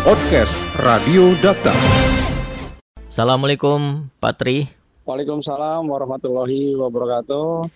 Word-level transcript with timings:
Podcast 0.00 0.64
Radio 0.80 1.36
Data. 1.44 1.76
Assalamualaikum 3.04 4.08
Pak 4.16 4.32
Tri. 4.40 4.64
Waalaikumsalam 5.04 5.84
warahmatullahi 5.84 6.72
wabarakatuh. 6.80 7.68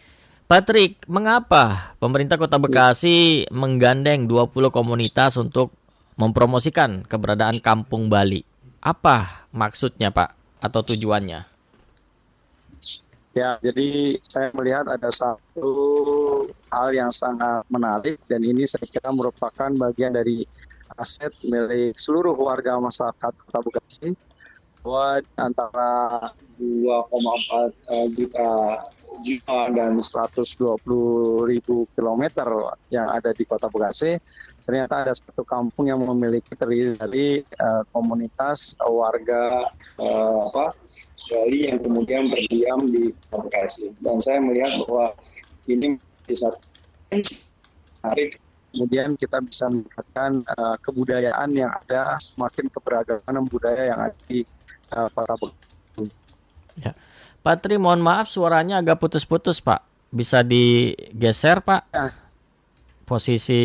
Patrick, 0.49 1.04
mengapa 1.04 1.92
pemerintah 2.01 2.40
Kota 2.40 2.56
Bekasi 2.56 3.45
menggandeng 3.53 4.24
20 4.24 4.56
komunitas 4.72 5.37
untuk 5.37 5.76
mempromosikan 6.17 7.04
keberadaan 7.04 7.60
Kampung 7.60 8.08
Bali? 8.08 8.41
Apa 8.81 9.45
maksudnya, 9.53 10.09
Pak, 10.09 10.65
atau 10.65 10.81
tujuannya? 10.81 11.45
Ya, 13.37 13.61
jadi 13.61 14.17
saya 14.25 14.49
melihat 14.56 14.88
ada 14.88 15.13
satu 15.13 15.69
hal 16.73 16.88
yang 16.88 17.12
sangat 17.12 17.69
menarik 17.69 18.16
dan 18.33 18.41
ini 18.41 18.65
saya 18.65 18.88
kira 18.88 19.12
merupakan 19.12 19.69
bagian 19.77 20.16
dari 20.16 20.48
aset 20.98 21.32
milik 21.48 21.97
seluruh 21.97 22.37
warga 22.37 22.77
masyarakat 22.79 23.33
Kota 23.48 23.61
Bekasi 23.65 24.09
bahwa 24.84 25.25
antara 25.41 25.91
2,4 26.61 27.73
eh, 27.88 28.06
juta 28.12 28.48
jiwa 29.23 29.70
dan 29.70 29.97
120 29.97 31.47
ribu 31.47 31.87
kilometer 31.95 32.47
yang 32.91 33.06
ada 33.09 33.30
di 33.30 33.47
Kota 33.47 33.70
Bekasi, 33.70 34.19
ternyata 34.66 35.06
ada 35.06 35.12
satu 35.15 35.47
kampung 35.47 35.87
yang 35.87 36.02
memiliki 36.02 36.59
terdiri 36.59 36.98
dari 36.98 37.27
uh, 37.62 37.87
komunitas 37.95 38.75
uh, 38.83 38.91
warga 38.91 39.70
uh, 40.03 40.51
apa, 40.51 40.75
Bali 41.30 41.70
yang 41.70 41.78
kemudian 41.78 42.27
berdiam 42.27 42.80
di 42.91 43.14
Bekasi. 43.30 43.95
Dan 44.03 44.19
saya 44.19 44.42
melihat 44.42 44.83
bahwa 44.84 45.14
ini 45.70 45.97
bisa 46.27 46.51
menarik 47.09 48.41
kemudian 48.74 49.14
kita 49.14 49.38
bisa 49.38 49.70
meningkatkan 49.70 50.42
uh, 50.59 50.74
kebudayaan 50.83 51.55
yang 51.55 51.70
ada 51.70 52.19
semakin 52.19 52.66
keberagaman 52.66 53.47
budaya 53.47 53.94
yang 53.94 54.00
ada 54.11 54.19
di 54.27 54.42
uh, 54.91 55.06
Bekasi. 55.14 55.55
Ya. 56.83 56.92
Patri, 57.47 57.78
mohon 57.78 58.03
maaf 58.03 58.27
suaranya 58.27 58.83
agak 58.83 58.98
putus-putus, 58.98 59.62
Pak. 59.62 59.86
Bisa 60.11 60.42
digeser, 60.42 61.62
Pak? 61.62 61.83
Ya. 61.94 62.11
Posisi 63.06 63.61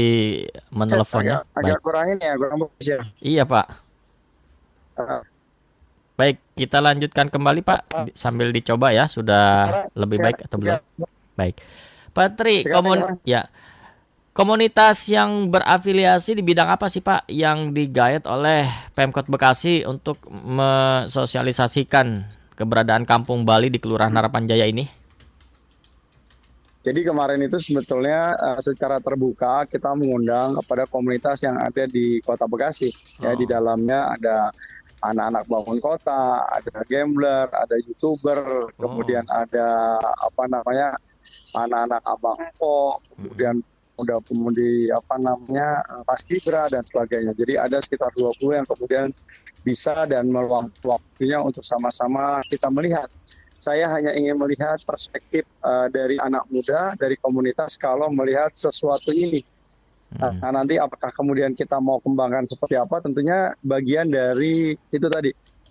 meneleponnya. 0.70 1.42
Agak, 1.56 1.58
agak 1.58 1.80
kurangin 1.82 2.18
ya, 2.22 2.38
kurang 2.38 2.58
bagus 2.70 2.86
ya. 2.86 3.00
Iya, 3.18 3.44
Pak. 3.50 3.66
Uh. 5.00 5.24
Baik, 6.20 6.38
kita 6.60 6.84
lanjutkan 6.84 7.32
kembali, 7.32 7.66
Pak. 7.66 7.82
Uh. 7.90 8.06
Sambil 8.14 8.54
dicoba 8.54 8.94
ya, 8.94 9.10
sudah 9.10 9.88
lebih 9.98 10.22
baik 10.22 10.46
atau 10.46 10.60
belum? 10.62 10.78
Baik. 11.40 11.56
Patri, 12.12 12.62
komun 12.68 13.18
ya. 13.24 13.48
Komunitas 14.40 15.04
yang 15.12 15.52
berafiliasi 15.52 16.32
di 16.32 16.40
bidang 16.40 16.72
apa 16.72 16.88
sih 16.88 17.04
Pak 17.04 17.28
yang 17.28 17.76
digayat 17.76 18.24
oleh 18.24 18.72
Pemkot 18.96 19.28
Bekasi 19.28 19.84
untuk 19.84 20.16
mensosialisasikan 20.32 22.24
keberadaan 22.56 23.04
Kampung 23.04 23.44
Bali 23.44 23.68
di 23.68 23.84
Kelurahan 23.84 24.16
Harapan 24.16 24.48
Jaya 24.48 24.64
ini? 24.64 24.88
Jadi 26.88 27.04
kemarin 27.04 27.44
itu 27.44 27.60
sebetulnya 27.60 28.32
uh, 28.40 28.64
secara 28.64 29.04
terbuka 29.04 29.68
kita 29.68 29.92
mengundang 30.00 30.56
kepada 30.64 30.88
komunitas 30.88 31.44
yang 31.44 31.60
ada 31.60 31.84
di 31.84 32.24
Kota 32.24 32.48
Bekasi. 32.48 32.88
Oh. 33.20 33.28
Ya 33.28 33.36
di 33.36 33.44
oh. 33.44 33.52
dalamnya 33.52 34.08
ada 34.08 34.56
anak-anak 35.04 35.44
bangun 35.52 35.84
kota, 35.84 36.48
ada 36.48 36.80
gambler, 36.88 37.52
ada 37.52 37.76
youtuber, 37.84 38.40
oh. 38.40 38.72
kemudian 38.80 39.28
ada 39.28 40.00
apa 40.00 40.48
namanya 40.48 40.96
anak-anak 41.60 42.02
abang 42.08 42.40
po, 42.56 43.04
kemudian 43.20 43.60
udah 44.00 44.24
pemudi 44.24 44.88
apa 44.90 45.20
namanya 45.20 45.84
paskibra 46.08 46.72
dan 46.72 46.82
sebagainya. 46.82 47.36
Jadi 47.36 47.60
ada 47.60 47.78
sekitar 47.84 48.16
20 48.16 48.64
yang 48.64 48.68
kemudian 48.68 49.08
bisa 49.62 50.08
dan 50.08 50.32
meluang 50.32 50.72
waktunya 50.82 51.44
untuk 51.44 51.62
sama-sama 51.68 52.40
kita 52.48 52.72
melihat. 52.72 53.12
Saya 53.60 53.92
hanya 53.92 54.16
ingin 54.16 54.40
melihat 54.40 54.80
perspektif 54.88 55.44
uh, 55.68 55.92
dari 55.92 56.16
anak 56.16 56.48
muda, 56.48 56.96
dari 56.96 57.20
komunitas 57.20 57.76
kalau 57.76 58.08
melihat 58.08 58.56
sesuatu 58.56 59.12
ini. 59.12 59.44
Hmm. 60.16 60.40
Nah, 60.42 60.64
nanti 60.64 60.80
apakah 60.80 61.12
kemudian 61.12 61.54
kita 61.54 61.78
mau 61.78 62.00
kembangkan 62.00 62.48
seperti 62.48 62.80
apa? 62.80 63.04
Tentunya 63.04 63.54
bagian 63.62 64.10
dari 64.10 64.74
itu 64.74 65.08
tadi 65.12 65.30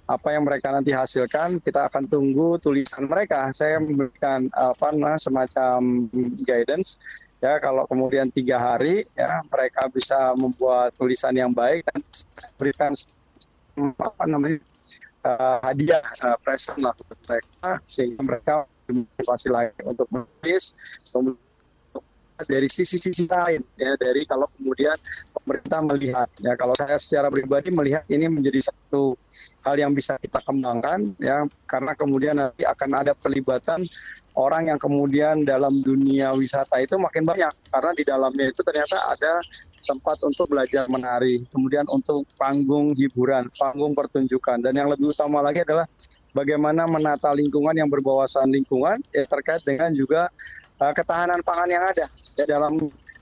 apa 0.09 0.33
yang 0.33 0.49
mereka 0.49 0.73
nanti 0.73 0.89
hasilkan 0.89 1.61
kita 1.61 1.93
akan 1.93 2.09
tunggu 2.09 2.57
tulisan 2.63 3.05
mereka. 3.05 3.53
Saya 3.53 3.77
memberikan 3.81 4.49
apa 4.57 4.89
nah, 4.97 5.21
semacam 5.21 6.09
guidance 6.49 6.97
ya 7.39 7.63
kalau 7.63 7.87
kemudian 7.87 8.29
tiga 8.31 8.59
hari 8.59 9.07
ya 9.15 9.43
mereka 9.47 9.87
bisa 9.91 10.35
membuat 10.35 10.95
tulisan 10.99 11.35
yang 11.35 11.55
baik 11.55 11.87
dan 11.87 12.03
berikan 12.59 12.93
apa 13.79 14.25
namanya 14.27 14.59
uh, 15.23 15.63
hadiah 15.63 16.03
uh, 16.23 16.35
present 16.43 16.83
lah 16.83 16.95
untuk 16.99 17.19
mereka 17.31 17.71
sehingga 17.87 18.21
mereka 18.27 18.55
motivasi 18.91 19.49
lain 19.55 19.75
untuk 19.87 20.09
menulis 20.11 20.75
dari 22.47 22.71
sisi-sisi 22.71 23.27
lain 23.27 23.63
ya 23.75 23.95
dari 23.99 24.23
kalau 24.27 24.47
kemudian 24.59 24.95
pemerintah 25.49 25.81
melihat 25.81 26.29
ya 26.45 26.53
kalau 26.61 26.77
saya 26.77 27.01
secara 27.01 27.33
pribadi 27.33 27.73
melihat 27.73 28.05
ini 28.13 28.29
menjadi 28.29 28.69
satu 28.69 29.17
hal 29.65 29.81
yang 29.81 29.97
bisa 29.97 30.21
kita 30.21 30.45
kembangkan 30.45 31.17
ya 31.17 31.49
karena 31.65 31.97
kemudian 31.97 32.37
nanti 32.37 32.69
akan 32.69 32.91
ada 33.01 33.17
pelibatan 33.17 33.89
orang 34.39 34.71
yang 34.71 34.79
kemudian 34.79 35.43
dalam 35.43 35.83
dunia 35.83 36.31
wisata 36.31 36.79
itu 36.79 36.95
makin 36.95 37.27
banyak. 37.27 37.51
Karena 37.75 37.91
di 37.91 38.05
dalamnya 38.07 38.47
itu 38.55 38.63
ternyata 38.63 38.95
ada 39.11 39.43
tempat 39.91 40.17
untuk 40.23 40.47
belajar 40.53 40.87
menari, 40.87 41.43
kemudian 41.51 41.83
untuk 41.91 42.23
panggung 42.39 42.95
hiburan, 42.95 43.51
panggung 43.59 43.97
pertunjukan, 43.99 44.63
dan 44.63 44.77
yang 44.77 44.87
lebih 44.93 45.11
utama 45.11 45.41
lagi 45.43 45.65
adalah 45.65 45.89
bagaimana 46.37 46.85
menata 46.85 47.33
lingkungan 47.35 47.73
yang 47.73 47.89
berbawasan 47.91 48.53
lingkungan 48.53 49.01
ya, 49.11 49.25
terkait 49.25 49.65
dengan 49.65 49.91
juga 49.97 50.29
uh, 50.79 50.93
ketahanan 50.93 51.41
pangan 51.41 51.69
yang 51.73 51.85
ada 51.89 52.07
ya, 52.37 52.45
dalam 52.45 52.77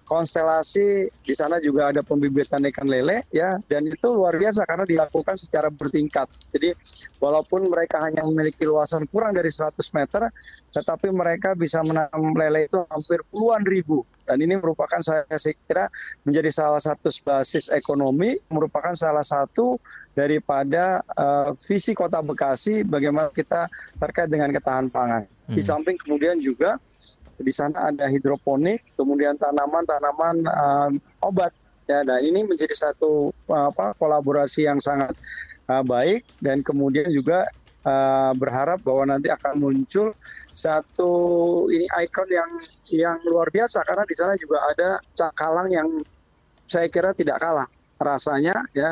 konstelasi 0.06 1.10
di 1.10 1.34
sana 1.34 1.58
juga 1.58 1.90
ada 1.90 2.00
pembibitan 2.06 2.62
ikan 2.70 2.86
lele 2.86 3.26
ya 3.34 3.58
dan 3.66 3.84
itu 3.90 4.06
luar 4.06 4.38
biasa 4.38 4.62
karena 4.62 4.86
dilakukan 4.86 5.34
secara 5.34 5.68
bertingkat. 5.68 6.30
Jadi 6.54 6.72
walaupun 7.18 7.66
mereka 7.66 7.98
hanya 8.06 8.22
memiliki 8.22 8.62
luasan 8.62 9.02
kurang 9.10 9.34
dari 9.34 9.50
100 9.50 9.74
meter 9.98 10.30
tetapi 10.70 11.10
mereka 11.10 11.58
bisa 11.58 11.82
menanam 11.82 12.32
lele 12.38 12.70
itu 12.70 12.78
hampir 12.86 13.20
puluhan 13.34 13.66
ribu 13.66 14.06
dan 14.26 14.42
ini 14.42 14.58
merupakan 14.58 14.98
saya, 14.98 15.22
kira 15.66 15.86
menjadi 16.26 16.50
salah 16.50 16.82
satu 16.82 17.06
basis 17.22 17.70
ekonomi 17.70 18.34
merupakan 18.50 18.92
salah 18.98 19.22
satu 19.22 19.78
daripada 20.18 21.06
uh, 21.14 21.54
visi 21.62 21.94
Kota 21.94 22.18
Bekasi 22.20 22.82
bagaimana 22.82 23.30
kita 23.30 23.70
terkait 24.02 24.26
dengan 24.26 24.50
ketahanan 24.50 24.90
pangan. 24.90 25.22
Hmm. 25.46 25.54
Di 25.54 25.62
samping 25.62 25.94
kemudian 25.94 26.42
juga 26.42 26.82
di 27.40 27.52
sana 27.52 27.92
ada 27.92 28.08
hidroponik, 28.08 28.96
kemudian 28.96 29.36
tanaman-tanaman 29.36 30.36
uh, 30.48 30.90
obat. 31.24 31.52
Ya, 31.86 32.02
dan 32.02 32.18
ini 32.18 32.42
menjadi 32.42 32.74
satu 32.74 33.30
uh, 33.46 33.70
apa 33.70 33.94
kolaborasi 33.94 34.66
yang 34.66 34.82
sangat 34.82 35.14
uh, 35.70 35.86
baik 35.86 36.26
dan 36.42 36.66
kemudian 36.66 37.06
juga 37.14 37.46
uh, 37.86 38.34
berharap 38.34 38.82
bahwa 38.82 39.14
nanti 39.14 39.30
akan 39.30 39.54
muncul 39.62 40.10
satu 40.50 41.10
ini 41.70 41.86
ikon 41.86 42.26
yang 42.26 42.50
yang 42.90 43.18
luar 43.28 43.54
biasa 43.54 43.86
karena 43.86 44.02
di 44.02 44.14
sana 44.18 44.34
juga 44.34 44.66
ada 44.66 44.98
cakalang 45.14 45.68
yang 45.70 45.88
saya 46.66 46.90
kira 46.90 47.14
tidak 47.14 47.38
kalah 47.38 47.70
rasanya 48.02 48.66
ya 48.74 48.90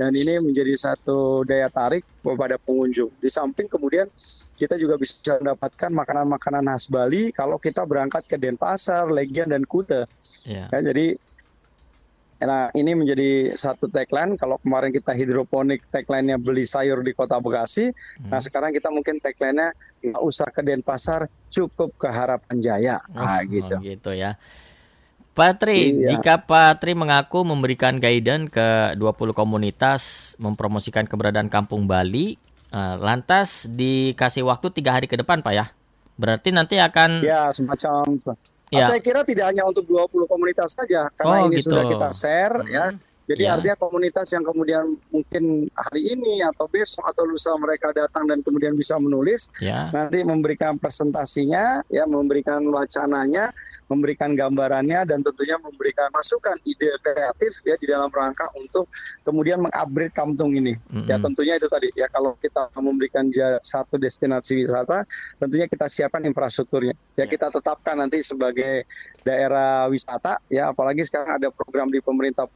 dan 0.00 0.16
ini 0.16 0.40
menjadi 0.40 0.72
satu 0.80 1.44
daya 1.44 1.68
tarik 1.68 2.08
kepada 2.24 2.56
pengunjung. 2.56 3.12
Di 3.20 3.28
samping 3.28 3.68
kemudian 3.68 4.08
kita 4.56 4.80
juga 4.80 4.96
bisa 4.96 5.36
mendapatkan 5.36 5.92
makanan-makanan 5.92 6.72
khas 6.72 6.88
Bali 6.88 7.28
kalau 7.36 7.60
kita 7.60 7.84
berangkat 7.84 8.24
ke 8.24 8.40
Denpasar, 8.40 9.12
Legian 9.12 9.52
dan 9.52 9.68
Kute. 9.68 10.08
Yeah. 10.48 10.72
Ya, 10.72 10.80
jadi 10.80 11.20
Nah, 12.40 12.72
ini 12.72 12.96
menjadi 12.96 13.52
satu 13.52 13.92
tagline. 13.92 14.32
Kalau 14.40 14.56
kemarin 14.56 14.88
kita 14.96 15.12
hidroponik, 15.12 15.84
tagline-nya 15.92 16.40
beli 16.40 16.64
sayur 16.64 17.04
di 17.04 17.12
Kota 17.12 17.36
Bekasi. 17.36 17.92
Hmm. 17.92 18.32
Nah, 18.32 18.40
sekarang 18.40 18.72
kita 18.72 18.88
mungkin 18.88 19.20
tagline-nya 19.20 19.76
nggak 20.00 20.24
usah 20.24 20.48
ke 20.48 20.64
Denpasar, 20.64 21.28
cukup 21.52 22.00
ke 22.00 22.08
Harapan 22.08 22.56
Jaya. 22.56 22.96
Nah, 23.12 23.44
oh, 23.44 23.44
gitu. 23.44 23.74
Oh, 23.76 23.84
gitu 23.84 24.10
ya. 24.16 24.40
Patri, 25.40 25.96
iya. 25.96 26.08
jika 26.12 26.44
Patri 26.44 26.92
mengaku 26.92 27.40
memberikan 27.40 27.96
guidance 27.96 28.52
ke 28.52 28.92
20 29.00 29.32
komunitas 29.32 30.34
mempromosikan 30.36 31.08
keberadaan 31.08 31.48
Kampung 31.48 31.88
Bali, 31.88 32.36
uh, 32.76 33.00
lantas 33.00 33.64
dikasih 33.64 34.44
waktu 34.44 34.68
tiga 34.76 34.92
hari 34.92 35.08
ke 35.08 35.16
depan, 35.16 35.40
Pak 35.40 35.52
ya? 35.56 35.72
Berarti 36.20 36.52
nanti 36.52 36.76
akan 36.76 37.24
ya 37.24 37.48
semacam. 37.48 38.04
Ya. 38.68 38.84
Saya 38.84 39.00
kira 39.00 39.24
tidak 39.24 39.50
hanya 39.50 39.64
untuk 39.64 39.88
20 39.88 40.28
komunitas 40.28 40.76
saja, 40.76 41.08
karena 41.16 41.36
oh, 41.42 41.48
ini 41.48 41.58
gitu. 41.58 41.72
sudah 41.72 41.84
kita 41.88 42.08
share 42.12 42.56
hmm. 42.60 42.70
ya 42.70 42.86
Jadi 43.30 43.46
ya. 43.46 43.54
artinya 43.54 43.78
komunitas 43.78 44.26
yang 44.34 44.42
kemudian 44.42 44.98
mungkin 45.14 45.70
hari 45.70 46.02
ini 46.18 46.42
atau 46.42 46.66
besok 46.66 47.06
atau 47.06 47.22
lusa 47.22 47.54
mereka 47.54 47.94
datang 47.94 48.26
dan 48.26 48.42
kemudian 48.42 48.74
bisa 48.74 48.98
menulis, 48.98 49.54
ya. 49.62 49.86
nanti 49.94 50.26
memberikan 50.26 50.74
presentasinya, 50.82 51.86
ya 51.86 52.10
memberikan 52.10 52.58
wacananya, 52.74 53.54
memberikan 53.86 54.34
gambarannya 54.34 55.06
dan 55.06 55.22
tentunya 55.22 55.54
memberikan 55.62 56.10
masukan 56.10 56.58
ide 56.66 56.90
kreatif 56.98 57.62
ya 57.62 57.78
di 57.78 57.86
dalam 57.86 58.10
rangka 58.10 58.50
untuk 58.58 58.90
kemudian 59.22 59.62
mengupgrade 59.62 60.10
kampung 60.10 60.58
ini. 60.58 60.74
Mm 60.90 61.06
-hmm. 61.06 61.06
Ya 61.06 61.16
tentunya 61.22 61.54
itu 61.54 61.70
tadi 61.70 61.94
ya 61.94 62.10
kalau 62.10 62.34
kita 62.34 62.66
memberikan 62.82 63.30
satu 63.62 63.94
destinasi 63.94 64.58
wisata, 64.58 65.06
tentunya 65.38 65.70
kita 65.70 65.86
siapkan 65.86 66.26
infrastrukturnya. 66.26 66.98
Ya, 67.14 67.22
ya. 67.22 67.30
kita 67.30 67.46
tetapkan 67.54 67.94
nanti 67.94 68.26
sebagai 68.26 68.90
daerah 69.22 69.86
wisata 69.86 70.40
ya 70.48 70.72
apalagi 70.72 71.04
sekarang 71.04 71.36
ada 71.36 71.48
program 71.52 71.92
di 71.92 72.00
pemerintah 72.00 72.48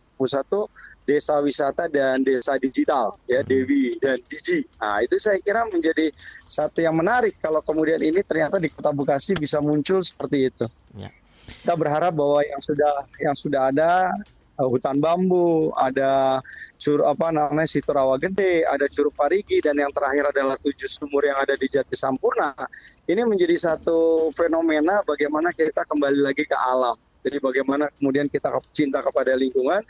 desa 1.05 1.37
wisata 1.45 1.85
dan 1.87 2.25
desa 2.25 2.57
digital 2.57 3.21
ya 3.29 3.45
hmm. 3.45 3.49
Dewi 3.49 3.85
dan 4.01 4.19
Digi. 4.25 4.65
Nah 4.81 5.05
itu 5.05 5.21
saya 5.21 5.37
kira 5.39 5.69
menjadi 5.69 6.11
satu 6.49 6.81
yang 6.81 6.97
menarik 6.97 7.37
kalau 7.39 7.61
kemudian 7.61 8.01
ini 8.01 8.25
ternyata 8.25 8.57
di 8.57 8.73
Kota 8.73 8.91
Bekasi 8.91 9.37
bisa 9.37 9.61
muncul 9.61 10.01
seperti 10.01 10.49
itu. 10.49 10.67
Ya. 10.97 11.13
Kita 11.45 11.77
berharap 11.77 12.17
bahwa 12.17 12.41
yang 12.41 12.61
sudah 12.65 12.95
yang 13.21 13.37
sudah 13.37 13.69
ada 13.69 14.17
uh, 14.57 14.69
hutan 14.69 14.97
bambu, 14.97 15.69
ada 15.77 16.41
cur 16.81 17.05
apa 17.05 17.29
namanya 17.29 17.69
situ 17.69 17.93
rawa 17.93 18.17
gede, 18.17 18.65
ada 18.65 18.89
curug 18.89 19.13
parigi 19.13 19.61
dan 19.61 19.77
yang 19.77 19.93
terakhir 19.93 20.33
adalah 20.33 20.57
tujuh 20.57 20.89
sumur 20.89 21.21
yang 21.29 21.37
ada 21.37 21.53
di 21.53 21.69
Jati 21.69 21.93
Sampurna. 21.93 22.57
Ini 23.05 23.29
menjadi 23.29 23.57
satu 23.61 24.31
fenomena 24.33 25.05
bagaimana 25.05 25.53
kita 25.53 25.85
kembali 25.85 26.25
lagi 26.25 26.49
ke 26.49 26.57
alam. 26.57 26.97
Jadi 27.25 27.41
bagaimana 27.41 27.89
kemudian 27.97 28.29
kita 28.29 28.53
cinta 28.77 29.01
kepada 29.01 29.33
lingkungan 29.33 29.81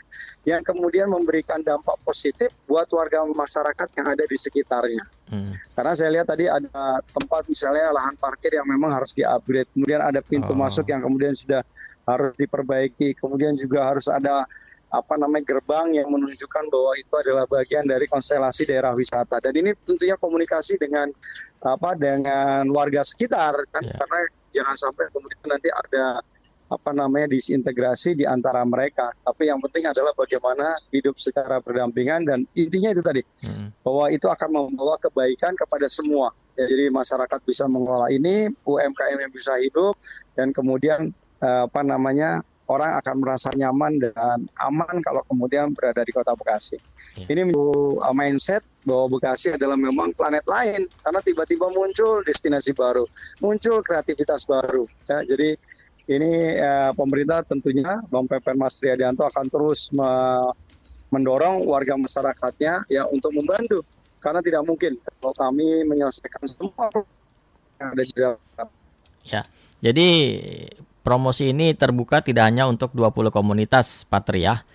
yang 0.47 0.63
kemudian 0.63 1.11
memberikan 1.11 1.59
dampak 1.59 1.99
positif 2.07 2.47
buat 2.63 2.87
warga 2.95 3.27
masyarakat 3.27 3.87
yang 3.99 4.07
ada 4.07 4.23
di 4.23 4.37
sekitarnya. 4.39 5.03
Hmm. 5.27 5.51
Karena 5.75 5.91
saya 5.99 6.09
lihat 6.15 6.31
tadi 6.31 6.47
ada 6.47 7.03
tempat 7.11 7.43
misalnya 7.51 7.91
lahan 7.91 8.15
parkir 8.15 8.55
yang 8.55 8.63
memang 8.63 8.95
harus 8.95 9.11
di-upgrade, 9.11 9.67
kemudian 9.75 9.99
ada 9.99 10.23
pintu 10.23 10.55
oh. 10.55 10.57
masuk 10.57 10.87
yang 10.87 11.03
kemudian 11.03 11.35
sudah 11.35 11.59
harus 12.07 12.31
diperbaiki, 12.39 13.19
kemudian 13.19 13.59
juga 13.59 13.83
harus 13.91 14.07
ada 14.07 14.47
apa 14.95 15.19
namanya 15.19 15.43
gerbang 15.43 15.97
yang 15.99 16.07
menunjukkan 16.07 16.71
bahwa 16.71 16.95
itu 16.95 17.13
adalah 17.19 17.43
bagian 17.49 17.83
dari 17.83 18.07
konstelasi 18.07 18.63
daerah 18.63 18.95
wisata 18.95 19.43
dan 19.43 19.51
ini 19.51 19.75
tentunya 19.83 20.15
komunikasi 20.15 20.79
dengan 20.79 21.11
apa 21.59 21.97
dengan 21.99 22.63
warga 22.71 23.03
sekitar 23.03 23.59
kan 23.75 23.83
yeah. 23.83 23.97
karena 23.99 24.19
jangan 24.55 24.75
sampai 24.77 25.05
kemudian 25.11 25.45
nanti 25.51 25.67
ada 25.67 26.23
apa 26.65 26.91
namanya 26.91 27.29
disintegrasi 27.29 28.17
di 28.17 28.25
antara 28.25 28.65
mereka. 28.65 29.13
Tapi 29.21 29.49
yang 29.49 29.61
penting 29.61 29.85
adalah 29.85 30.11
bagaimana 30.17 30.73
hidup 30.89 31.15
secara 31.21 31.61
berdampingan 31.61 32.25
dan 32.25 32.39
intinya 32.57 32.89
itu 32.89 33.03
tadi 33.05 33.21
hmm. 33.21 33.85
bahwa 33.85 34.09
itu 34.09 34.25
akan 34.25 34.49
membawa 34.49 34.97
kebaikan 34.97 35.53
kepada 35.53 35.85
semua. 35.85 36.33
Ya, 36.55 36.65
jadi 36.65 36.87
masyarakat 36.87 37.39
bisa 37.43 37.67
mengelola 37.67 38.07
ini, 38.09 38.47
UMKM 38.63 39.19
yang 39.19 39.33
bisa 39.33 39.59
hidup 39.59 39.99
dan 40.33 40.55
kemudian 40.55 41.11
eh, 41.43 41.61
apa 41.67 41.83
namanya 41.83 42.41
orang 42.65 42.97
akan 43.01 43.15
merasa 43.21 43.49
nyaman 43.53 44.01
dan 44.01 44.49
aman 44.57 44.97
kalau 45.05 45.21
kemudian 45.29 45.71
berada 45.73 46.01
di 46.01 46.09
kota 46.09 46.33
Bekasi. 46.33 46.81
Ya. 47.13 47.29
Ini 47.29 47.53
mindset 48.13 48.65
bahwa 48.85 49.17
Bekasi 49.17 49.53
adalah 49.53 49.77
memang 49.77 50.17
planet 50.17 50.45
lain 50.49 50.89
karena 51.05 51.19
tiba-tiba 51.21 51.69
muncul 51.69 52.25
destinasi 52.25 52.73
baru, 52.73 53.05
muncul 53.41 53.85
kreativitas 53.85 54.49
baru. 54.49 54.89
Ya, 55.05 55.21
jadi 55.21 55.57
ini 56.05 56.57
uh, 56.61 56.91
pemerintah 56.93 57.41
tentunya 57.41 58.01
Bang 58.13 58.29
Pepen 58.29 58.57
Mas 58.61 58.77
Triadianto 58.77 59.25
akan 59.25 59.45
terus 59.49 59.89
me 59.89 60.09
mendorong 61.13 61.63
warga 61.69 61.95
masyarakatnya 61.95 62.89
ya 62.89 63.05
untuk 63.07 63.31
membantu 63.31 63.85
karena 64.19 64.41
tidak 64.41 64.65
mungkin 64.65 64.97
kalau 65.21 65.33
kami 65.37 65.85
menyelesaikan 65.85 66.49
semua 66.49 66.89
yang 67.77 67.89
ada 67.93 68.03
di 68.03 68.13
dalam. 68.17 68.67
Ya. 69.21 69.41
Jadi 69.85 70.07
promosi 71.05 71.53
ini 71.53 71.77
terbuka 71.77 72.25
tidak 72.25 72.49
hanya 72.49 72.65
untuk 72.65 72.89
20 72.97 73.29
komunitas 73.29 74.09
Patria. 74.09 74.65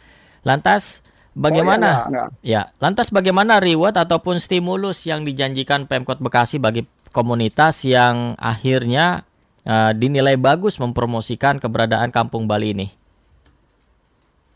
Lantas 0.47 1.03
bagaimana? 1.35 1.82
Oh, 1.82 1.91
ya, 1.91 1.91
enggak, 1.91 2.06
enggak. 2.06 2.29
ya, 2.47 2.62
lantas 2.79 3.09
bagaimana 3.11 3.59
reward 3.59 3.99
ataupun 3.99 4.38
stimulus 4.38 5.03
yang 5.03 5.27
dijanjikan 5.27 5.91
Pemkot 5.91 6.23
Bekasi 6.23 6.62
bagi 6.62 6.87
komunitas 7.11 7.82
yang 7.82 8.38
akhirnya 8.38 9.27
uh, 9.66 9.92
dinilai 9.92 10.36
bagus 10.36 10.76
mempromosikan 10.80 11.58
keberadaan 11.60 12.12
Kampung 12.12 12.44
Bali 12.48 12.72
ini? 12.72 12.88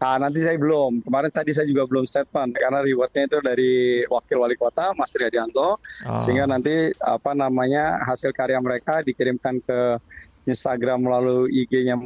Nah, 0.04 0.20
nanti 0.20 0.44
saya 0.44 0.60
belum. 0.60 1.00
Kemarin 1.00 1.32
tadi 1.32 1.56
saya 1.56 1.64
juga 1.64 1.88
belum 1.88 2.04
statement 2.04 2.60
karena 2.60 2.84
rewardnya 2.84 3.24
itu 3.24 3.38
dari 3.40 3.72
wakil 4.04 4.44
wali 4.44 4.52
kota 4.52 4.92
Mas 4.92 5.08
Triadianto, 5.16 5.80
oh. 5.80 6.20
sehingga 6.20 6.44
nanti 6.44 6.92
apa 7.00 7.32
namanya 7.32 8.04
hasil 8.04 8.36
karya 8.36 8.60
mereka 8.60 9.00
dikirimkan 9.00 9.64
ke 9.64 9.96
Instagram 10.44 11.08
melalui 11.08 11.64
IG-nya 11.64 11.96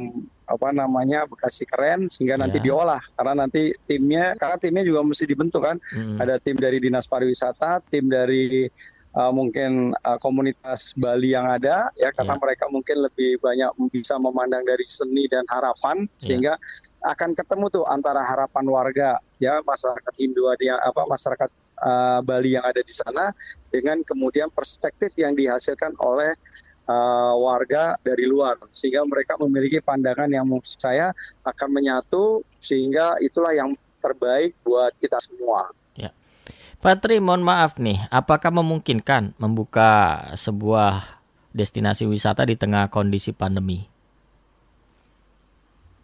apa 0.47 0.71
namanya 0.71 1.27
Bekasi 1.27 1.67
Keren 1.67 2.07
sehingga 2.07 2.39
yeah. 2.39 2.41
nanti 2.47 2.57
ya. 2.63 2.71
diolah 2.71 3.01
karena 3.19 3.33
nanti 3.45 3.75
timnya 3.83 4.33
karena 4.39 4.55
timnya 4.55 4.83
juga 4.87 5.03
mesti 5.03 5.25
dibentuk 5.27 5.61
kan. 5.67 5.75
Hmm. 5.91 6.23
Ada 6.23 6.39
tim 6.39 6.55
dari 6.55 6.79
Dinas 6.79 7.03
Pariwisata, 7.03 7.83
tim 7.83 8.07
dari 8.07 8.63
uh, 9.15 9.31
mungkin 9.33 9.95
uh, 10.05 10.19
komunitas 10.21 10.93
Bali 10.97 11.33
yang 11.33 11.49
ada 11.49 11.89
ya 11.97 12.13
karena 12.13 12.35
yeah. 12.37 12.41
mereka 12.41 12.65
mungkin 12.69 12.97
lebih 13.05 13.41
banyak 13.41 13.71
bisa 13.89 14.17
memandang 14.21 14.65
dari 14.65 14.85
seni 14.85 15.25
dan 15.25 15.45
harapan 15.49 16.05
yeah. 16.05 16.19
sehingga 16.19 16.53
akan 16.99 17.31
ketemu 17.31 17.71
tuh 17.71 17.85
antara 17.87 18.19
harapan 18.19 18.65
warga 18.67 19.09
ya 19.39 19.63
masyarakat 19.63 20.13
Hindu 20.19 20.51
dia 20.59 20.75
apa 20.83 21.07
masyarakat 21.07 21.49
uh, 21.79 22.19
Bali 22.19 22.59
yang 22.59 22.65
ada 22.67 22.83
di 22.83 22.91
sana 22.91 23.31
dengan 23.71 24.03
kemudian 24.03 24.51
perspektif 24.51 25.15
yang 25.15 25.31
dihasilkan 25.31 25.95
oleh 26.03 26.35
uh, 26.91 27.33
warga 27.39 27.95
dari 28.03 28.27
luar 28.27 28.59
sehingga 28.75 29.05
mereka 29.07 29.39
memiliki 29.39 29.79
pandangan 29.79 30.27
yang 30.27 30.43
menurut 30.43 30.67
saya 30.67 31.15
akan 31.47 31.69
menyatu 31.71 32.43
sehingga 32.59 33.15
itulah 33.23 33.55
yang 33.55 33.71
terbaik 33.99 34.55
buat 34.63 34.95
kita 34.99 35.19
semua. 35.19 35.71
Patri, 36.79 37.19
mohon 37.19 37.43
maaf 37.43 37.75
nih, 37.75 38.07
apakah 38.07 38.55
memungkinkan 38.55 39.35
membuka 39.35 40.23
sebuah 40.39 41.19
destinasi 41.51 42.07
wisata 42.07 42.47
di 42.47 42.55
tengah 42.55 42.87
kondisi 42.87 43.35
pandemi? 43.35 43.83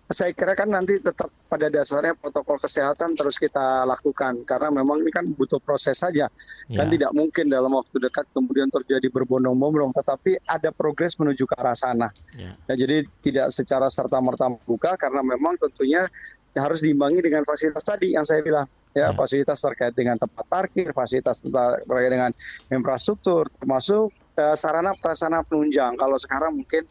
Saya 0.05 0.35
kira 0.35 0.53
kan 0.53 0.69
nanti 0.69 1.01
tetap 1.01 1.31
pada 1.49 1.65
dasarnya 1.71 2.13
protokol 2.13 2.61
kesehatan 2.61 3.17
terus 3.17 3.41
kita 3.41 3.89
lakukan 3.89 4.45
karena 4.45 4.69
memang 4.69 5.01
ini 5.01 5.09
kan 5.09 5.25
butuh 5.25 5.57
proses 5.63 5.97
saja. 5.97 6.29
Ya. 6.69 6.77
Kan 6.77 6.93
tidak 6.93 7.09
mungkin 7.15 7.49
dalam 7.49 7.73
waktu 7.73 7.97
dekat 8.05 8.29
kemudian 8.35 8.69
terjadi 8.69 9.09
berbondong-bondong 9.09 9.95
tetapi 9.97 10.43
ada 10.45 10.69
progres 10.69 11.17
menuju 11.17 11.49
ke 11.49 11.55
arah 11.57 11.73
sana. 11.73 12.13
Ya. 12.37 12.53
Ya, 12.69 12.73
jadi 12.77 13.07
tidak 13.23 13.49
secara 13.49 13.89
serta-merta 13.89 14.45
membuka 14.51 14.93
karena 14.99 15.25
memang 15.25 15.57
tentunya 15.57 16.05
harus 16.53 16.85
diimbangi 16.85 17.25
dengan 17.25 17.41
fasilitas 17.41 17.87
tadi 17.87 18.13
yang 18.13 18.27
saya 18.27 18.45
bilang 18.45 18.69
ya 18.95 19.11
hmm. 19.11 19.19
fasilitas 19.19 19.59
terkait 19.59 19.91
dengan 19.91 20.15
tempat 20.15 20.47
parkir, 20.47 20.95
fasilitas 20.95 21.43
terkait 21.43 22.09
dengan 22.09 22.31
infrastruktur, 22.71 23.51
termasuk 23.59 24.15
uh, 24.39 24.55
sarana 24.55 24.95
prasarana 24.95 25.43
penunjang. 25.43 25.99
Kalau 25.99 26.15
sekarang 26.15 26.55
mungkin 26.63 26.87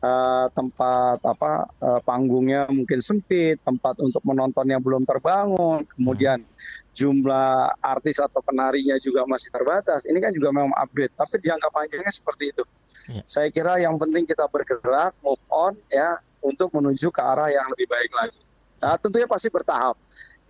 uh, 0.00 0.48
tempat 0.56 1.20
apa 1.20 1.68
uh, 1.84 2.00
panggungnya 2.00 2.72
mungkin 2.72 3.04
sempit, 3.04 3.60
tempat 3.60 4.00
untuk 4.00 4.24
menontonnya 4.24 4.80
belum 4.80 5.04
terbangun, 5.04 5.84
kemudian 5.92 6.40
hmm. 6.40 6.96
jumlah 6.96 7.76
artis 7.84 8.16
atau 8.16 8.40
penarinya 8.40 8.96
juga 8.96 9.28
masih 9.28 9.52
terbatas. 9.52 10.08
Ini 10.08 10.16
kan 10.24 10.32
juga 10.32 10.56
memang 10.56 10.72
upgrade, 10.72 11.12
tapi 11.12 11.36
jangka 11.36 11.68
panjangnya 11.68 12.12
seperti 12.16 12.56
itu. 12.56 12.64
Ya. 13.12 13.22
Saya 13.28 13.52
kira 13.52 13.76
yang 13.76 14.00
penting 14.00 14.24
kita 14.24 14.48
bergerak, 14.48 15.12
move 15.20 15.42
on 15.52 15.76
ya 15.92 16.16
untuk 16.40 16.72
menuju 16.72 17.12
ke 17.12 17.20
arah 17.20 17.52
yang 17.52 17.68
lebih 17.76 17.92
baik 17.92 18.12
lagi. 18.16 18.40
Nah, 18.82 18.96
tentunya 18.98 19.28
pasti 19.30 19.46
bertahap 19.46 19.94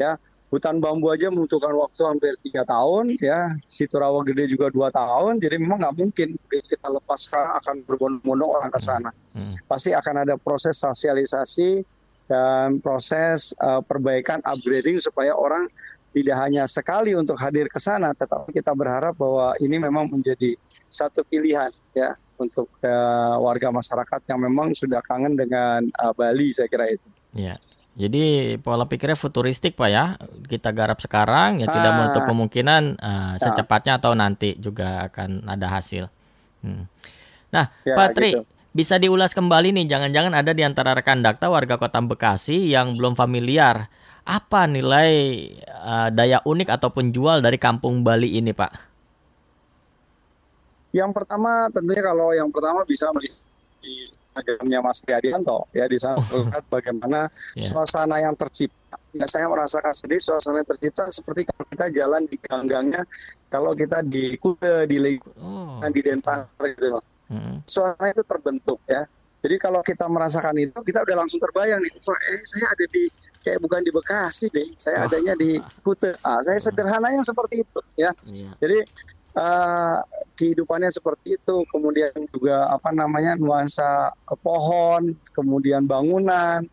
ya 0.00 0.16
hutan 0.52 0.84
bambu 0.84 1.08
aja 1.08 1.32
membutuhkan 1.32 1.72
waktu 1.72 2.02
hampir 2.04 2.36
tiga 2.44 2.68
tahun 2.68 3.16
ya 3.16 3.56
situ 3.64 3.96
rawa 3.96 4.20
gede 4.20 4.52
juga 4.52 4.68
dua 4.68 4.92
tahun 4.92 5.40
jadi 5.40 5.56
memang 5.56 5.80
nggak 5.80 5.96
mungkin 5.96 6.28
kita 6.52 6.92
lepas 6.92 7.32
akan 7.32 7.88
berbondong-bondong 7.88 8.52
orang 8.52 8.68
ke 8.68 8.76
sana 8.76 9.16
hmm. 9.32 9.64
pasti 9.64 9.96
akan 9.96 10.28
ada 10.28 10.36
proses 10.36 10.76
sosialisasi 10.76 11.80
dan 12.28 12.84
proses 12.84 13.56
uh, 13.64 13.80
perbaikan 13.80 14.44
upgrading 14.44 15.00
supaya 15.00 15.32
orang 15.32 15.72
tidak 16.12 16.36
hanya 16.44 16.68
sekali 16.68 17.16
untuk 17.16 17.40
hadir 17.40 17.72
ke 17.72 17.80
sana 17.80 18.12
tetapi 18.12 18.52
kita 18.52 18.76
berharap 18.76 19.16
bahwa 19.16 19.56
ini 19.56 19.80
memang 19.80 20.12
menjadi 20.12 20.52
satu 20.92 21.24
pilihan 21.24 21.72
ya 21.96 22.12
untuk 22.36 22.68
uh, 22.84 23.40
warga 23.40 23.72
masyarakat 23.72 24.20
yang 24.28 24.40
memang 24.44 24.76
sudah 24.76 25.00
kangen 25.00 25.32
dengan 25.32 25.88
uh, 25.96 26.12
Bali 26.12 26.52
saya 26.52 26.68
kira 26.68 26.92
itu. 26.92 27.08
Ya. 27.32 27.56
Jadi 27.92 28.56
pola 28.64 28.88
pikirnya 28.88 29.20
futuristik 29.20 29.76
pak 29.76 29.90
ya, 29.92 30.16
kita 30.48 30.72
garap 30.72 30.96
sekarang 31.04 31.60
ya 31.60 31.68
ah. 31.68 31.72
tidak 31.76 31.92
menutup 31.92 32.22
kemungkinan 32.24 32.82
uh, 32.96 33.34
secepatnya 33.36 34.00
atau 34.00 34.16
nanti 34.16 34.56
juga 34.56 35.12
akan 35.12 35.44
ada 35.44 35.68
hasil. 35.68 36.08
Hmm. 36.64 36.88
Nah, 37.52 37.68
ya, 37.84 37.92
Pak 37.92 38.08
Tri, 38.16 38.32
gitu. 38.32 38.48
bisa 38.72 38.96
diulas 38.96 39.36
kembali 39.36 39.76
nih, 39.76 39.84
jangan-jangan 39.92 40.32
ada 40.32 40.56
di 40.56 40.64
antara 40.64 40.96
rekan 40.96 41.20
dakta 41.20 41.52
warga 41.52 41.76
Kota 41.76 42.00
Bekasi 42.00 42.72
yang 42.72 42.96
belum 42.96 43.12
familiar 43.12 43.92
Apa 44.22 44.70
nilai 44.70 45.10
uh, 45.66 46.08
daya 46.14 46.38
unik 46.46 46.70
ataupun 46.70 47.10
jual 47.10 47.42
dari 47.42 47.58
Kampung 47.58 48.06
Bali 48.06 48.38
ini, 48.38 48.54
Pak? 48.54 48.72
Yang 50.94 51.10
pertama 51.10 51.66
tentunya 51.74 52.06
kalau 52.06 52.30
yang 52.30 52.48
pertama 52.54 52.86
bisa 52.86 53.10
melihat 53.10 53.36
di 54.32 54.40
agamnya 54.40 54.80
Mas 54.80 55.04
Triadianto 55.04 55.68
ya 55.76 55.84
di 55.84 56.00
sana 56.00 56.16
melihat 56.32 56.64
bagaimana 56.72 57.28
yeah. 57.58 57.68
suasana 57.68 58.16
yang 58.24 58.32
tercipta. 58.32 58.96
Ya, 59.12 59.28
saya 59.28 59.44
merasakan 59.44 59.92
sendiri 59.92 60.24
suasana 60.24 60.64
yang 60.64 60.68
tercipta 60.72 61.04
seperti 61.12 61.44
kalau 61.44 61.64
kita 61.68 61.86
jalan 61.92 62.24
di 62.24 62.36
gang-gangnya 62.40 63.04
kalau 63.52 63.76
kita 63.76 64.00
di 64.00 64.40
Kude, 64.40 64.88
di 64.88 64.96
Lego, 64.96 65.28
oh. 65.36 65.84
di 65.84 66.00
Denpasar 66.00 66.48
gitu. 66.72 66.96
Hmm. 67.28 67.60
Suasana 67.68 68.08
itu 68.08 68.24
terbentuk 68.24 68.80
ya. 68.88 69.04
Jadi 69.42 69.58
kalau 69.58 69.82
kita 69.82 70.06
merasakan 70.06 70.54
itu, 70.54 70.78
kita 70.86 71.02
udah 71.02 71.16
langsung 71.18 71.42
terbayang 71.42 71.82
nih, 71.82 71.90
oh, 72.06 72.14
eh 72.14 72.38
saya 72.46 72.78
ada 72.78 72.86
di 72.86 73.10
kayak 73.42 73.58
bukan 73.58 73.82
di 73.82 73.90
Bekasi 73.90 74.46
deh, 74.54 74.70
saya 74.78 75.02
oh. 75.02 75.06
adanya 75.10 75.34
di 75.34 75.58
Kute. 75.82 76.14
Ah, 76.22 76.38
saya 76.46 76.62
sederhananya 76.62 77.26
seperti 77.26 77.66
itu 77.66 77.80
ya. 77.98 78.14
Yeah. 78.30 78.54
Jadi 78.62 78.86
kehidupannya 80.36 80.92
seperti 80.92 81.40
itu, 81.40 81.64
kemudian 81.72 82.12
juga 82.28 82.68
apa 82.68 82.92
namanya 82.92 83.36
nuansa 83.36 84.12
pohon, 84.44 85.16
kemudian 85.32 85.88
bangunan, 85.88 86.64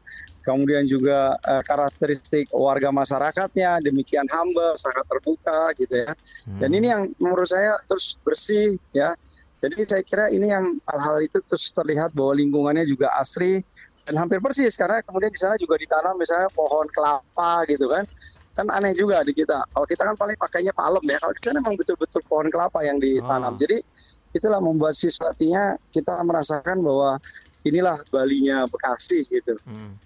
kemudian 0.43 0.83
juga 0.83 1.39
uh, 1.39 1.63
karakteristik 1.63 2.51
warga 2.51 2.91
masyarakatnya 2.91 3.79
demikian 3.83 4.27
humble, 4.27 4.75
sangat 4.75 5.07
terbuka 5.07 5.71
gitu 5.79 6.03
ya. 6.03 6.11
Hmm. 6.47 6.59
Dan 6.59 6.69
ini 6.75 6.87
yang 6.91 7.03
menurut 7.19 7.47
saya 7.47 7.79
terus 7.87 8.19
bersih 8.23 8.75
ya 8.91 9.15
jadi 9.59 9.75
saya 9.83 10.03
kira 10.07 10.25
ini 10.31 10.47
yang 10.47 10.79
hal-hal 10.87 11.19
itu 11.19 11.43
terus 11.43 11.67
terlihat 11.75 12.15
bahwa 12.15 12.31
lingkungannya 12.39 12.87
juga 12.87 13.11
asri 13.19 13.59
dan 14.07 14.15
hampir 14.15 14.39
persis 14.39 14.79
karena 14.79 15.03
kemudian 15.03 15.35
di 15.35 15.39
sana 15.39 15.59
juga 15.59 15.75
ditanam 15.75 16.15
misalnya 16.15 16.47
pohon 16.55 16.87
kelapa 16.87 17.67
gitu 17.67 17.91
kan 17.91 18.07
kan 18.59 18.67
aneh 18.75 18.91
juga 18.91 19.23
di 19.23 19.31
kita 19.31 19.63
kalau 19.71 19.87
kita 19.87 20.03
kan 20.03 20.15
paling 20.19 20.35
pakainya 20.35 20.75
palem 20.75 21.03
ya 21.07 21.15
kalau 21.23 21.31
di 21.31 21.41
sana 21.41 21.63
memang 21.63 21.79
betul-betul 21.79 22.21
pohon 22.27 22.51
kelapa 22.51 22.83
yang 22.83 22.99
ditanam 22.99 23.55
oh. 23.55 23.59
jadi 23.59 23.79
itulah 24.35 24.59
membuat 24.61 24.93
siswatinya 24.93 25.79
kita 25.89 26.19
merasakan 26.21 26.83
bahwa 26.83 27.17
inilah 27.65 27.99
Balinya 28.13 28.65
Bekasi 28.69 29.25
gitu. 29.27 29.57
Hmm. 29.65 29.97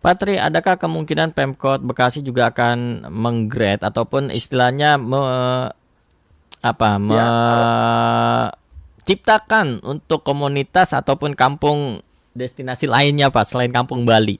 Patri, 0.00 0.38
adakah 0.38 0.78
kemungkinan 0.78 1.34
Pemkot 1.34 1.82
Bekasi 1.82 2.22
juga 2.22 2.54
akan 2.54 3.10
menggrade 3.10 3.82
ataupun 3.82 4.30
istilahnya 4.30 5.02
me 5.02 5.18
apa 6.62 6.98
ya, 6.98 7.26
menciptakan 9.02 9.82
untuk 9.82 10.22
komunitas 10.22 10.94
ataupun 10.94 11.34
kampung 11.34 12.02
destinasi 12.38 12.86
lainnya 12.86 13.30
Pak 13.34 13.44
selain 13.50 13.74
kampung 13.74 14.06
Bali? 14.06 14.38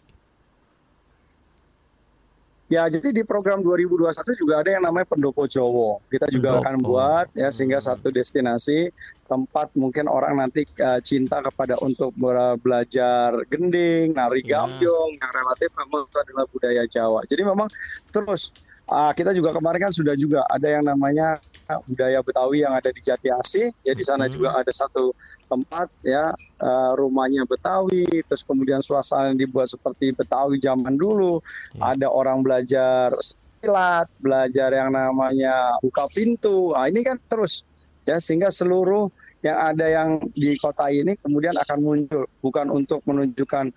Ya, 2.66 2.82
jadi 2.90 3.14
di 3.14 3.23
program 3.23 3.62
2021 3.62 4.11
juga 4.35 4.58
ada 4.58 4.75
yang 4.75 4.82
namanya 4.82 5.06
Pendopo 5.06 5.46
Jowo. 5.46 6.02
Kita 6.11 6.26
juga 6.35 6.58
Pendopo. 6.58 6.66
akan 6.66 6.76
buat 6.82 7.26
ya 7.38 7.46
sehingga 7.54 7.78
satu 7.78 8.11
destinasi 8.11 8.90
tempat 9.30 9.70
mungkin 9.78 10.11
orang 10.11 10.42
nanti 10.42 10.66
uh, 10.82 10.99
cinta 10.99 11.38
kepada 11.46 11.78
untuk 11.78 12.11
belajar 12.58 13.38
gending, 13.46 14.18
nari 14.18 14.42
ya. 14.42 14.66
gambyong 14.66 15.11
yang 15.14 15.30
relatif 15.30 15.70
memang 15.78 16.11
adalah 16.11 16.44
budaya 16.50 16.82
Jawa. 16.90 17.23
Jadi 17.30 17.42
memang 17.46 17.70
terus 18.11 18.50
uh, 18.90 19.14
kita 19.14 19.30
juga 19.30 19.54
kemarin 19.54 19.87
kan 19.87 19.92
sudah 19.94 20.18
juga 20.18 20.42
ada 20.50 20.66
yang 20.66 20.82
namanya 20.90 21.38
budaya 21.87 22.18
Betawi 22.18 22.66
yang 22.66 22.75
ada 22.75 22.90
di 22.90 22.99
Jati 22.99 23.30
Asih. 23.30 23.70
Ya 23.87 23.94
di 23.94 24.02
sana 24.02 24.26
hmm. 24.26 24.35
juga 24.35 24.58
ada 24.58 24.73
satu 24.75 25.14
tempat 25.46 25.88
ya 26.02 26.34
uh, 26.62 26.92
rumahnya 26.94 27.46
Betawi, 27.46 28.22
terus 28.26 28.42
kemudian 28.42 28.82
suasana 28.82 29.32
yang 29.32 29.38
dibuat 29.38 29.70
seperti 29.70 30.12
Betawi 30.12 30.58
zaman 30.58 30.98
dulu. 30.98 31.40
Hmm. 31.74 31.94
Ada 31.96 32.10
orang 32.10 32.42
belajar 32.42 33.14
silat, 33.22 34.06
belajar 34.20 34.70
yang 34.74 34.92
namanya 34.92 35.80
buka 35.82 36.06
pintu. 36.10 36.74
Nah, 36.74 36.86
ini 36.90 37.02
kan 37.06 37.18
terus 37.26 37.62
ya 38.06 38.22
sehingga 38.22 38.50
seluruh 38.54 39.10
yang 39.45 39.59
ada 39.61 39.87
yang 39.87 40.11
di 40.33 40.57
kota 40.57 40.88
ini 40.88 41.14
kemudian 41.21 41.52
akan 41.52 41.78
muncul 41.85 42.25
bukan 42.40 42.66
untuk 42.73 43.05
menunjukkan 43.05 43.69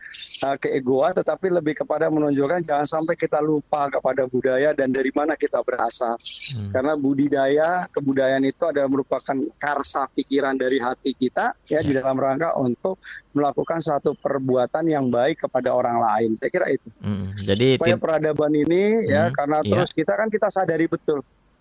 uh, 0.48 0.58
keegoan 0.58 1.12
tetapi 1.12 1.52
lebih 1.52 1.84
kepada 1.84 2.08
menunjukkan 2.08 2.64
jangan 2.64 2.88
sampai 2.88 3.20
kita 3.20 3.44
lupa 3.44 3.92
kepada 3.92 4.24
budaya 4.26 4.72
dan 4.72 4.90
dari 4.96 5.12
mana 5.12 5.36
kita 5.36 5.60
berasal 5.60 6.16
hmm. 6.16 6.72
karena 6.72 6.94
budidaya 6.96 7.70
kebudayaan 7.92 8.48
itu 8.48 8.64
adalah 8.66 8.88
merupakan 8.88 9.36
karsa 9.60 10.08
pikiran 10.16 10.56
dari 10.56 10.80
hati 10.80 11.12
kita 11.12 11.54
ya 11.68 11.84
di 11.84 11.92
dalam 11.92 12.16
rangka 12.16 12.56
untuk 12.56 12.98
melakukan 13.36 13.84
satu 13.84 14.16
perbuatan 14.16 14.88
yang 14.88 15.12
baik 15.12 15.44
kepada 15.44 15.76
orang 15.76 16.00
lain 16.00 16.40
saya 16.40 16.50
kira 16.50 16.72
itu 16.72 16.88
hmm. 17.04 17.36
jadi 17.44 17.68
supaya 17.76 17.98
peradaban 18.00 18.54
ini 18.56 19.12
ya, 19.12 19.28
hmm. 19.28 19.30
ya 19.30 19.36
karena 19.36 19.58
yeah. 19.60 19.70
terus 19.76 19.90
kita 19.92 20.16
kan 20.16 20.32
kita 20.32 20.48
sadari 20.48 20.88
betul 20.88 21.20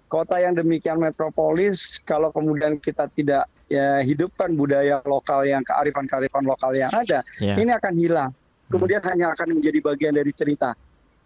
kota 0.08 0.40
yang 0.40 0.56
demikian 0.56 0.96
metropolis 0.96 2.00
kalau 2.00 2.32
kemudian 2.32 2.80
kita 2.80 3.06
tidak 3.12 3.44
ya 3.68 4.00
hidupkan 4.00 4.56
budaya 4.56 5.04
lokal 5.04 5.44
yang 5.44 5.60
kearifan-kearifan 5.62 6.44
lokal 6.44 6.72
yang 6.72 6.88
ada, 6.90 7.20
yeah. 7.38 7.56
ini 7.60 7.70
akan 7.72 7.94
hilang. 7.94 8.30
Kemudian 8.68 9.00
hmm. 9.00 9.10
hanya 9.12 9.26
akan 9.32 9.60
menjadi 9.60 9.78
bagian 9.80 10.12
dari 10.16 10.32
cerita. 10.32 10.72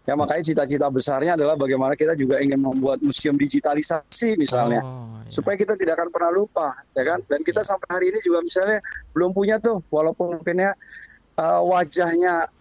Ya 0.03 0.19
makanya 0.19 0.43
cita-cita 0.43 0.91
besarnya 0.91 1.39
adalah 1.39 1.55
bagaimana 1.55 1.95
kita 1.95 2.11
juga 2.19 2.43
ingin 2.43 2.59
membuat 2.59 2.99
museum 2.99 3.39
digitalisasi 3.39 4.35
misalnya, 4.35 4.83
oh, 4.83 5.23
yeah. 5.23 5.31
supaya 5.31 5.55
kita 5.55 5.79
tidak 5.79 5.95
akan 5.95 6.11
pernah 6.11 6.31
lupa, 6.35 6.75
ya 6.91 7.03
kan? 7.07 7.23
Dan 7.23 7.39
kita 7.39 7.63
sampai 7.63 7.87
hari 7.87 8.05
ini 8.11 8.19
juga 8.19 8.43
misalnya 8.43 8.83
belum 9.15 9.31
punya 9.31 9.63
tuh, 9.63 9.79
walaupun 9.87 10.35
mungkinnya 10.35 10.75
uh, 11.39 11.63
wajahnya 11.63 12.51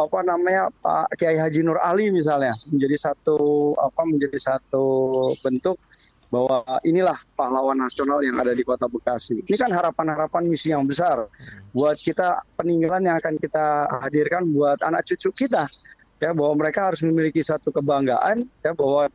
apa 0.00 0.18
namanya 0.24 0.72
Pak 0.80 1.12
Kiai 1.20 1.36
Haji 1.36 1.60
Nur 1.60 1.76
Ali 1.76 2.08
misalnya 2.08 2.56
menjadi 2.72 3.10
satu 3.10 3.72
apa 3.76 4.00
menjadi 4.08 4.38
satu 4.38 4.84
bentuk 5.44 5.76
bahwa 6.30 6.62
inilah 6.86 7.18
pahlawan 7.34 7.74
nasional 7.74 8.22
yang 8.22 8.38
ada 8.38 8.54
di 8.54 8.62
Kota 8.62 8.86
Bekasi. 8.86 9.42
Ini 9.42 9.56
kan 9.58 9.70
harapan-harapan 9.74 10.46
misi 10.46 10.70
yang 10.70 10.86
besar 10.86 11.26
buat 11.74 11.98
kita 11.98 12.46
peninggalan 12.54 13.10
yang 13.10 13.16
akan 13.18 13.34
kita 13.36 13.90
hadirkan 14.06 14.46
buat 14.54 14.78
anak 14.86 15.10
cucu 15.10 15.44
kita 15.46 15.66
ya 16.22 16.30
bahwa 16.30 16.54
mereka 16.62 16.92
harus 16.92 17.02
memiliki 17.02 17.42
satu 17.42 17.74
kebanggaan 17.74 18.46
ya 18.62 18.72
bahwa 18.76 19.10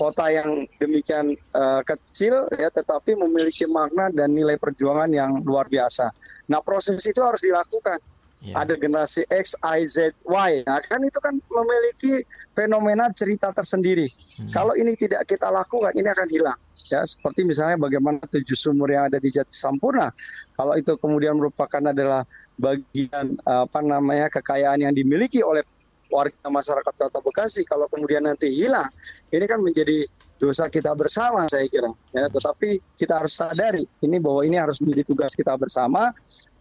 kota 0.00 0.32
yang 0.32 0.64
demikian 0.80 1.36
uh, 1.52 1.84
kecil 1.84 2.48
ya 2.56 2.72
tetapi 2.72 3.12
memiliki 3.12 3.68
makna 3.68 4.08
dan 4.08 4.32
nilai 4.32 4.56
perjuangan 4.56 5.12
yang 5.12 5.44
luar 5.44 5.68
biasa. 5.68 6.08
Nah, 6.48 6.60
proses 6.64 7.00
itu 7.04 7.20
harus 7.20 7.44
dilakukan 7.44 8.00
Yeah. 8.44 8.60
Ada 8.60 8.76
generasi 8.76 9.24
X, 9.30 9.56
Y, 9.62 9.78
Z, 9.88 10.12
Y. 10.26 10.50
Nah, 10.68 10.80
kan 10.84 11.00
itu 11.00 11.16
kan 11.16 11.38
memiliki 11.40 12.28
fenomena 12.52 13.08
cerita 13.14 13.54
tersendiri. 13.56 14.10
Hmm. 14.10 14.50
Kalau 14.52 14.74
ini 14.76 14.92
tidak 14.98 15.24
kita 15.24 15.48
lakukan, 15.48 15.96
ini 15.96 16.08
akan 16.10 16.28
hilang. 16.28 16.58
Ya, 16.92 17.00
seperti 17.08 17.48
misalnya 17.48 17.80
bagaimana 17.80 18.20
tujuh 18.28 18.52
sumur 18.52 18.92
yang 18.92 19.08
ada 19.08 19.16
di 19.16 19.32
Jati 19.32 19.56
Sampurna. 19.56 20.12
Kalau 20.52 20.76
itu 20.76 20.92
kemudian 21.00 21.40
merupakan 21.40 21.80
adalah 21.80 22.28
bagian 22.60 23.40
apa 23.48 23.80
namanya 23.80 24.28
kekayaan 24.28 24.84
yang 24.84 24.92
dimiliki 24.92 25.40
oleh 25.40 25.64
warga 26.12 26.46
masyarakat 26.46 26.94
Kota 26.94 27.20
Bekasi, 27.24 27.66
kalau 27.66 27.90
kemudian 27.90 28.22
nanti 28.22 28.46
hilang, 28.52 28.86
ini 29.34 29.44
kan 29.50 29.58
menjadi 29.58 30.06
dosa 30.38 30.66
kita 30.66 30.90
bersama 30.92 31.46
saya 31.46 31.64
kira 31.70 31.94
ya 32.10 32.26
tetapi 32.26 32.82
kita 32.98 33.22
harus 33.22 33.34
sadari 33.38 33.86
ini 34.02 34.18
bahwa 34.18 34.42
ini 34.42 34.58
harus 34.58 34.82
menjadi 34.82 35.14
tugas 35.14 35.32
kita 35.32 35.54
bersama 35.54 36.10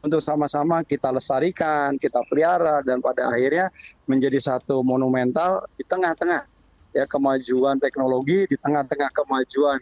untuk 0.04 0.22
sama-sama 0.22 0.86
kita 0.86 1.10
lestarikan 1.10 1.98
kita 1.98 2.22
pelihara 2.30 2.86
dan 2.86 3.02
pada 3.02 3.28
akhirnya 3.34 3.74
menjadi 4.06 4.38
satu 4.40 4.86
monumental 4.86 5.66
di 5.74 5.84
tengah-tengah 5.84 6.46
ya 6.94 7.10
kemajuan 7.10 7.82
teknologi 7.82 8.46
di 8.46 8.56
tengah-tengah 8.62 9.10
kemajuan 9.10 9.82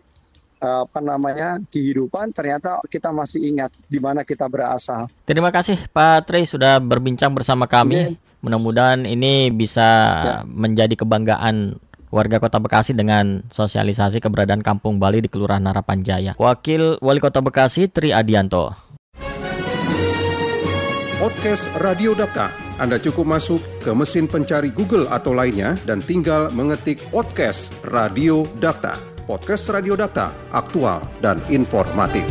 apa 0.62 1.02
namanya 1.02 1.58
kehidupan 1.74 2.30
ternyata 2.38 2.78
kita 2.86 3.10
masih 3.10 3.50
ingat 3.50 3.74
di 3.90 3.98
mana 3.98 4.22
kita 4.22 4.46
berasal. 4.46 5.10
Terima 5.26 5.50
kasih 5.50 5.90
Pak 5.90 6.30
Tri 6.30 6.46
sudah 6.46 6.78
berbincang 6.78 7.34
bersama 7.34 7.66
kami. 7.66 8.14
Yeah. 8.14 8.30
Mudah-mudahan 8.46 9.10
ini 9.10 9.50
bisa 9.50 9.90
yeah. 10.22 10.42
menjadi 10.46 10.94
kebanggaan 10.94 11.82
warga 12.12 12.38
Kota 12.38 12.60
Bekasi 12.60 12.94
dengan 12.94 13.42
sosialisasi 13.50 14.20
keberadaan 14.22 14.62
Kampung 14.62 15.00
Bali 15.00 15.24
di 15.24 15.32
Kelurahan 15.32 15.64
Harapan 15.66 16.04
Jaya. 16.06 16.34
Wakil 16.38 17.00
Wali 17.00 17.20
Kota 17.24 17.40
Bekasi 17.42 17.88
Tri 17.90 18.12
Adianto. 18.14 18.76
Podcast 21.18 21.72
Radio 21.80 22.12
Data. 22.14 22.52
Anda 22.82 22.98
cukup 22.98 23.30
masuk 23.30 23.62
ke 23.86 23.94
mesin 23.94 24.26
pencari 24.26 24.74
Google 24.74 25.06
atau 25.10 25.38
lainnya 25.38 25.78
dan 25.86 26.02
tinggal 26.02 26.50
mengetik 26.50 26.98
podcast 27.14 27.78
Radio 27.86 28.50
Data. 28.58 28.98
Podcast 29.30 29.70
Radio 29.70 29.94
Data, 29.94 30.34
aktual 30.50 31.06
dan 31.22 31.38
informatif. 31.54 32.26